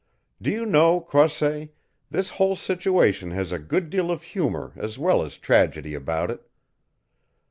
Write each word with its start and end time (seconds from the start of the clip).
"Do 0.41 0.49
you 0.49 0.65
know, 0.65 0.99
Croisset, 0.99 1.75
this 2.09 2.31
whole 2.31 2.55
situation 2.55 3.29
has 3.29 3.51
a 3.51 3.59
good 3.59 3.91
deal 3.91 4.09
of 4.09 4.23
humor 4.23 4.73
as 4.75 4.97
well 4.97 5.21
as 5.21 5.37
tragedy 5.37 5.93
about 5.93 6.31
it. 6.31 6.49